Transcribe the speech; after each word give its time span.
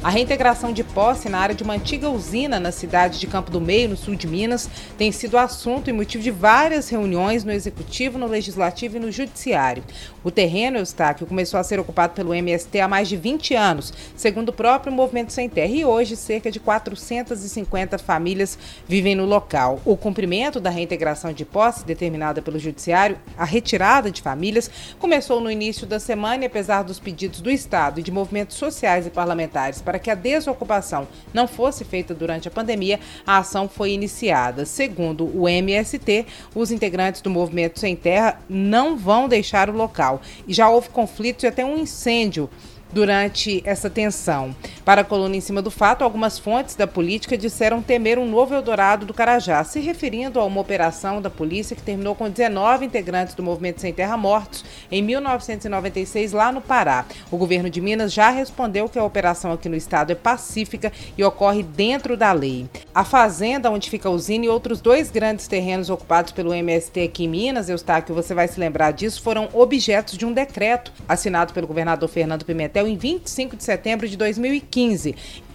A 0.00 0.10
reintegração 0.10 0.72
de 0.72 0.84
posse 0.84 1.28
na 1.28 1.40
área 1.40 1.54
de 1.56 1.64
uma 1.64 1.74
antiga 1.74 2.08
usina 2.08 2.60
na 2.60 2.70
cidade 2.70 3.18
de 3.18 3.26
Campo 3.26 3.50
do 3.50 3.60
Meio, 3.60 3.88
no 3.88 3.96
sul 3.96 4.14
de 4.14 4.28
Minas, 4.28 4.70
tem 4.96 5.10
sido 5.10 5.36
assunto 5.36 5.90
e 5.90 5.92
motivo 5.92 6.22
de 6.22 6.30
várias 6.30 6.88
reuniões 6.88 7.42
no 7.42 7.50
Executivo, 7.50 8.16
no 8.16 8.28
Legislativo 8.28 8.96
e 8.96 9.00
no 9.00 9.10
Judiciário. 9.10 9.82
O 10.22 10.30
terreno, 10.30 10.78
Eustáquio, 10.78 11.26
começou 11.26 11.58
a 11.58 11.64
ser 11.64 11.80
ocupado 11.80 12.12
pelo 12.14 12.32
MST 12.32 12.78
há 12.78 12.86
mais 12.86 13.08
de 13.08 13.16
20 13.16 13.56
anos, 13.56 13.92
segundo 14.14 14.50
o 14.50 14.52
próprio 14.52 14.92
Movimento 14.92 15.32
Sem 15.32 15.48
Terra, 15.48 15.72
e 15.72 15.84
hoje 15.84 16.14
cerca 16.14 16.48
de 16.48 16.60
450 16.60 17.98
famílias 17.98 18.56
vivem 18.86 19.16
no 19.16 19.24
local. 19.24 19.80
O 19.84 19.96
cumprimento 19.96 20.60
da 20.60 20.70
reintegração 20.70 21.32
de 21.32 21.44
posse, 21.44 21.84
determinada 21.84 22.40
pelo 22.40 22.58
Judiciário, 22.58 23.18
a 23.36 23.44
retirada 23.44 24.12
de 24.12 24.22
famílias, 24.22 24.70
começou 25.00 25.40
no 25.40 25.50
início 25.50 25.88
da 25.88 25.98
semana 25.98 26.44
e, 26.44 26.46
apesar 26.46 26.82
dos 26.84 27.00
pedidos 27.00 27.40
do 27.40 27.50
Estado 27.50 27.98
e 27.98 28.02
de 28.02 28.12
movimentos 28.12 28.56
sociais 28.56 29.04
e 29.04 29.10
parlamentares 29.10 29.82
para 29.88 29.98
que 29.98 30.10
a 30.10 30.14
desocupação 30.14 31.08
não 31.32 31.48
fosse 31.48 31.82
feita 31.82 32.12
durante 32.12 32.46
a 32.46 32.50
pandemia, 32.50 33.00
a 33.26 33.38
ação 33.38 33.66
foi 33.66 33.92
iniciada. 33.92 34.66
Segundo 34.66 35.24
o 35.34 35.48
MST, 35.48 36.26
os 36.54 36.70
integrantes 36.70 37.22
do 37.22 37.30
Movimento 37.30 37.80
Sem 37.80 37.96
Terra 37.96 38.38
não 38.50 38.98
vão 38.98 39.26
deixar 39.26 39.70
o 39.70 39.72
local 39.72 40.20
e 40.46 40.52
já 40.52 40.68
houve 40.68 40.90
conflitos 40.90 41.42
e 41.42 41.46
até 41.46 41.64
um 41.64 41.78
incêndio 41.78 42.50
durante 42.92 43.62
essa 43.64 43.88
tensão. 43.88 44.54
Para 44.88 45.02
a 45.02 45.04
coluna 45.04 45.36
em 45.36 45.40
cima 45.42 45.60
do 45.60 45.70
fato, 45.70 46.02
algumas 46.02 46.38
fontes 46.38 46.74
da 46.74 46.86
política 46.86 47.36
disseram 47.36 47.82
temer 47.82 48.18
um 48.18 48.26
novo 48.26 48.54
Eldorado 48.54 49.04
do 49.04 49.12
Carajá, 49.12 49.62
se 49.62 49.80
referindo 49.80 50.40
a 50.40 50.46
uma 50.46 50.62
operação 50.62 51.20
da 51.20 51.28
polícia 51.28 51.76
que 51.76 51.82
terminou 51.82 52.14
com 52.14 52.30
19 52.30 52.86
integrantes 52.86 53.34
do 53.34 53.42
Movimento 53.42 53.82
Sem 53.82 53.92
Terra 53.92 54.16
mortos 54.16 54.64
em 54.90 55.02
1996 55.02 56.32
lá 56.32 56.50
no 56.50 56.62
Pará. 56.62 57.04
O 57.30 57.36
governo 57.36 57.68
de 57.68 57.82
Minas 57.82 58.14
já 58.14 58.30
respondeu 58.30 58.88
que 58.88 58.98
a 58.98 59.04
operação 59.04 59.52
aqui 59.52 59.68
no 59.68 59.76
estado 59.76 60.10
é 60.10 60.14
pacífica 60.14 60.90
e 61.18 61.22
ocorre 61.22 61.62
dentro 61.62 62.16
da 62.16 62.32
lei. 62.32 62.66
A 62.94 63.04
fazenda 63.04 63.70
onde 63.70 63.90
fica 63.90 64.08
a 64.08 64.12
usina 64.12 64.46
e 64.46 64.48
outros 64.48 64.80
dois 64.80 65.10
grandes 65.10 65.46
terrenos 65.46 65.90
ocupados 65.90 66.32
pelo 66.32 66.54
MST 66.54 67.02
aqui 67.02 67.24
em 67.24 67.28
Minas, 67.28 67.68
Eustáquio, 67.68 68.14
você 68.14 68.32
vai 68.32 68.48
se 68.48 68.58
lembrar 68.58 68.92
disso, 68.92 69.20
foram 69.20 69.50
objetos 69.52 70.16
de 70.16 70.24
um 70.24 70.32
decreto 70.32 70.94
assinado 71.06 71.52
pelo 71.52 71.66
governador 71.66 72.08
Fernando 72.08 72.46
Pimentel 72.46 72.88
em 72.88 72.96
25 72.96 73.54
de 73.54 73.64
setembro 73.64 74.08
de 74.08 74.16
2015 74.16 74.77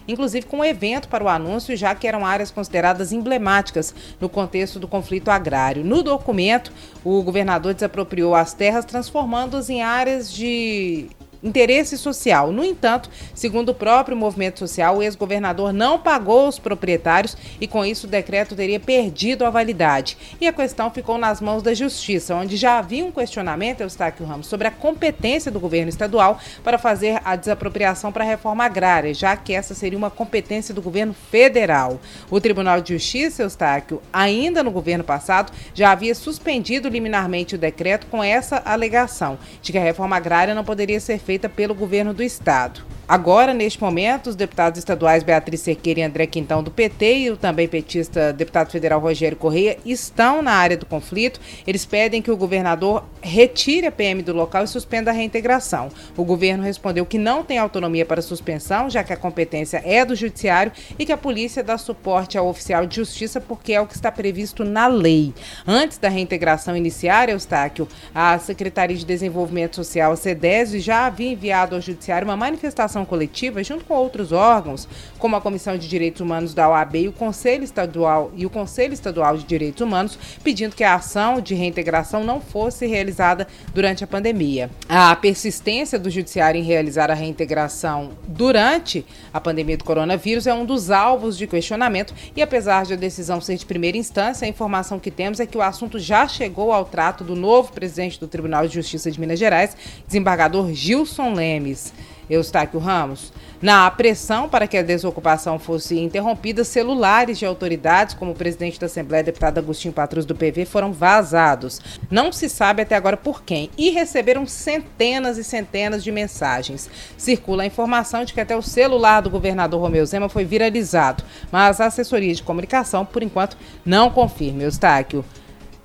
inclusive 0.06 0.46
com 0.46 0.58
um 0.58 0.64
evento 0.64 1.08
para 1.08 1.24
o 1.24 1.28
anúncio, 1.28 1.76
já 1.76 1.94
que 1.94 2.06
eram 2.06 2.24
áreas 2.26 2.50
consideradas 2.50 3.12
emblemáticas 3.12 3.94
no 4.20 4.28
contexto 4.28 4.78
do 4.78 4.86
conflito 4.86 5.30
agrário. 5.30 5.84
No 5.84 6.02
documento, 6.02 6.72
o 7.02 7.22
governador 7.22 7.74
desapropriou 7.74 8.34
as 8.34 8.52
terras, 8.52 8.84
transformando-as 8.84 9.70
em 9.70 9.82
áreas 9.82 10.32
de 10.32 11.08
interesse 11.44 11.98
social. 11.98 12.50
No 12.50 12.64
entanto, 12.64 13.10
segundo 13.34 13.68
o 13.68 13.74
próprio 13.74 14.16
movimento 14.16 14.58
social, 14.58 14.96
o 14.96 15.02
ex-governador 15.02 15.72
não 15.72 15.98
pagou 15.98 16.48
os 16.48 16.58
proprietários 16.58 17.36
e, 17.60 17.68
com 17.68 17.84
isso, 17.84 18.06
o 18.06 18.10
decreto 18.10 18.56
teria 18.56 18.80
perdido 18.80 19.44
a 19.44 19.50
validade. 19.50 20.16
E 20.40 20.48
a 20.48 20.52
questão 20.52 20.90
ficou 20.90 21.18
nas 21.18 21.40
mãos 21.40 21.62
da 21.62 21.74
Justiça, 21.74 22.34
onde 22.34 22.56
já 22.56 22.78
havia 22.78 23.04
um 23.04 23.12
questionamento, 23.12 23.82
Eustáquio 23.82 24.24
Ramos, 24.24 24.46
sobre 24.46 24.66
a 24.66 24.70
competência 24.70 25.52
do 25.52 25.60
governo 25.60 25.90
estadual 25.90 26.38
para 26.62 26.78
fazer 26.78 27.20
a 27.24 27.36
desapropriação 27.36 28.10
para 28.10 28.24
a 28.24 28.26
reforma 28.26 28.64
agrária, 28.64 29.12
já 29.12 29.36
que 29.36 29.52
essa 29.52 29.74
seria 29.74 29.98
uma 29.98 30.10
competência 30.10 30.74
do 30.74 30.80
governo 30.80 31.14
federal. 31.30 32.00
O 32.30 32.40
Tribunal 32.40 32.80
de 32.80 32.94
Justiça, 32.94 33.42
Eustáquio, 33.42 34.00
ainda 34.10 34.62
no 34.62 34.70
governo 34.70 35.04
passado, 35.04 35.52
já 35.74 35.90
havia 35.92 36.14
suspendido 36.14 36.88
liminarmente 36.88 37.54
o 37.54 37.58
decreto 37.58 38.06
com 38.06 38.24
essa 38.24 38.62
alegação 38.64 39.38
de 39.60 39.72
que 39.72 39.78
a 39.78 39.82
reforma 39.82 40.16
agrária 40.16 40.54
não 40.54 40.64
poderia 40.64 41.00
ser 41.00 41.18
feita 41.18 41.33
feita 41.34 41.48
pelo 41.48 41.74
governo 41.74 42.14
do 42.14 42.22
estado. 42.22 42.82
Agora, 43.06 43.52
neste 43.52 43.82
momento, 43.82 44.30
os 44.30 44.36
deputados 44.36 44.78
estaduais 44.78 45.22
Beatriz 45.22 45.60
Cerqueira 45.60 46.00
e 46.00 46.02
André 46.02 46.26
Quintão 46.26 46.62
do 46.62 46.70
PT 46.70 47.18
e 47.18 47.30
o 47.30 47.36
também 47.36 47.68
petista 47.68 48.32
deputado 48.32 48.70
federal 48.70 48.98
Rogério 48.98 49.36
Correia 49.36 49.76
estão 49.84 50.40
na 50.40 50.52
área 50.52 50.76
do 50.76 50.86
conflito. 50.86 51.38
Eles 51.66 51.84
pedem 51.84 52.22
que 52.22 52.30
o 52.30 52.36
governador 52.36 53.04
retire 53.20 53.86
a 53.86 53.92
PM 53.92 54.22
do 54.22 54.32
local 54.32 54.64
e 54.64 54.68
suspenda 54.68 55.10
a 55.10 55.14
reintegração. 55.14 55.90
O 56.16 56.24
governo 56.24 56.62
respondeu 56.62 57.04
que 57.04 57.18
não 57.18 57.44
tem 57.44 57.58
autonomia 57.58 58.06
para 58.06 58.22
suspensão, 58.22 58.88
já 58.88 59.04
que 59.04 59.12
a 59.12 59.16
competência 59.18 59.82
é 59.84 60.02
do 60.02 60.16
judiciário 60.16 60.72
e 60.98 61.04
que 61.04 61.12
a 61.12 61.16
polícia 61.18 61.62
dá 61.62 61.76
suporte 61.76 62.38
ao 62.38 62.48
oficial 62.48 62.86
de 62.86 62.96
justiça 62.96 63.38
porque 63.38 63.74
é 63.74 63.80
o 63.82 63.86
que 63.86 63.94
está 63.94 64.10
previsto 64.10 64.64
na 64.64 64.86
lei. 64.86 65.34
Antes 65.66 65.98
da 65.98 66.08
reintegração 66.08 66.74
iniciar, 66.74 67.28
Eustáquio, 67.28 67.86
a 68.14 68.38
Secretaria 68.38 68.96
de 68.96 69.04
Desenvolvimento 69.04 69.76
Social, 69.76 70.12
a 70.12 70.78
já 70.78 71.06
havia 71.06 71.32
enviado 71.32 71.74
ao 71.74 71.82
judiciário 71.82 72.26
uma 72.26 72.36
manifestação 72.36 72.93
ação 72.94 73.04
coletiva 73.04 73.62
junto 73.64 73.84
com 73.84 73.94
outros 73.94 74.30
órgãos, 74.30 74.88
como 75.18 75.34
a 75.34 75.40
Comissão 75.40 75.76
de 75.76 75.88
Direitos 75.88 76.20
Humanos 76.20 76.54
da 76.54 76.68
OAB 76.68 76.96
e 76.96 77.08
o 77.08 77.12
Conselho 77.12 77.64
Estadual 77.64 78.30
e 78.36 78.46
o 78.46 78.50
Conselho 78.50 78.94
Estadual 78.94 79.36
de 79.36 79.44
Direitos 79.44 79.80
Humanos, 79.80 80.16
pedindo 80.44 80.76
que 80.76 80.84
a 80.84 80.94
ação 80.94 81.40
de 81.40 81.54
reintegração 81.54 82.22
não 82.22 82.40
fosse 82.40 82.86
realizada 82.86 83.48
durante 83.74 84.04
a 84.04 84.06
pandemia. 84.06 84.70
A 84.88 85.14
persistência 85.16 85.98
do 85.98 86.08
judiciário 86.08 86.60
em 86.60 86.64
realizar 86.64 87.10
a 87.10 87.14
reintegração 87.14 88.10
durante 88.28 89.04
a 89.32 89.40
pandemia 89.40 89.76
do 89.76 89.84
coronavírus 89.84 90.46
é 90.46 90.54
um 90.54 90.64
dos 90.64 90.90
alvos 90.90 91.36
de 91.36 91.46
questionamento 91.46 92.14
e 92.36 92.42
apesar 92.42 92.84
de 92.84 92.92
a 92.92 92.96
decisão 92.96 93.40
ser 93.40 93.56
de 93.56 93.66
primeira 93.66 93.98
instância, 93.98 94.46
a 94.46 94.48
informação 94.48 95.00
que 95.00 95.10
temos 95.10 95.40
é 95.40 95.46
que 95.46 95.58
o 95.58 95.62
assunto 95.62 95.98
já 95.98 96.28
chegou 96.28 96.72
ao 96.72 96.84
trato 96.84 97.24
do 97.24 97.34
novo 97.34 97.72
presidente 97.72 98.20
do 98.20 98.28
Tribunal 98.28 98.68
de 98.68 98.74
Justiça 98.74 99.10
de 99.10 99.18
Minas 99.18 99.38
Gerais, 99.38 99.76
desembargador 100.06 100.72
Gilson 100.72 101.34
Lemes. 101.34 101.92
Eustáquio 102.28 102.80
Ramos. 102.80 103.32
Na 103.60 103.90
pressão 103.90 104.48
para 104.48 104.66
que 104.66 104.76
a 104.76 104.82
desocupação 104.82 105.58
fosse 105.58 105.98
interrompida, 105.98 106.64
celulares 106.64 107.38
de 107.38 107.46
autoridades, 107.46 108.14
como 108.14 108.32
o 108.32 108.34
presidente 108.34 108.78
da 108.78 108.86
Assembleia, 108.86 109.24
deputado 109.24 109.58
Agostinho 109.58 109.94
Patrus 109.94 110.26
do 110.26 110.34
PV, 110.34 110.66
foram 110.66 110.92
vazados. 110.92 111.80
Não 112.10 112.30
se 112.30 112.48
sabe 112.48 112.82
até 112.82 112.94
agora 112.94 113.16
por 113.16 113.42
quem. 113.42 113.70
E 113.78 113.90
receberam 113.90 114.46
centenas 114.46 115.38
e 115.38 115.44
centenas 115.44 116.04
de 116.04 116.12
mensagens. 116.12 116.90
Circula 117.16 117.62
a 117.62 117.66
informação 117.66 118.24
de 118.24 118.34
que 118.34 118.40
até 118.40 118.54
o 118.54 118.62
celular 118.62 119.22
do 119.22 119.30
governador 119.30 119.80
Romeu 119.80 120.04
Zema 120.04 120.28
foi 120.28 120.44
viralizado, 120.44 121.24
mas 121.50 121.80
a 121.80 121.86
assessoria 121.86 122.34
de 122.34 122.42
comunicação, 122.42 123.06
por 123.06 123.22
enquanto, 123.22 123.56
não 123.84 124.10
confirma. 124.10 124.62
Eustáquio. 124.62 125.24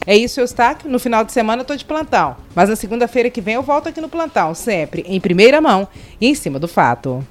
É 0.09 0.17
isso, 0.17 0.39
Eustáquio. 0.39 0.89
No 0.89 0.97
final 0.97 1.23
de 1.23 1.31
semana 1.31 1.61
eu 1.61 1.65
tô 1.65 1.75
de 1.75 1.85
plantão. 1.85 2.35
Mas 2.55 2.67
na 2.67 2.75
segunda-feira 2.75 3.29
que 3.29 3.39
vem 3.39 3.53
eu 3.53 3.61
volto 3.61 3.89
aqui 3.89 4.01
no 4.01 4.09
plantão, 4.09 4.55
sempre 4.55 5.03
em 5.07 5.21
primeira 5.21 5.61
mão 5.61 5.87
e 6.19 6.25
em 6.25 6.33
cima 6.33 6.57
do 6.57 6.67
fato. 6.67 7.23